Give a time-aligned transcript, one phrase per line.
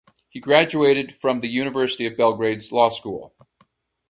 [0.29, 3.35] He graduated from the University of Belgrade's Law School.